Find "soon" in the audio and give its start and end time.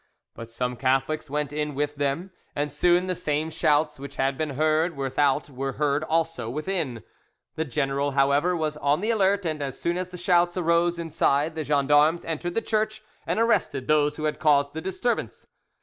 2.71-3.05, 9.79-9.99